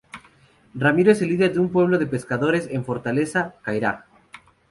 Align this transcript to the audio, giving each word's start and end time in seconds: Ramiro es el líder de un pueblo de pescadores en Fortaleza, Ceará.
Ramiro 0.73 1.11
es 1.11 1.21
el 1.21 1.27
líder 1.29 1.53
de 1.53 1.59
un 1.59 1.71
pueblo 1.71 1.99
de 1.99 2.07
pescadores 2.07 2.65
en 2.71 2.83
Fortaleza, 2.85 3.57
Ceará. 3.63 4.07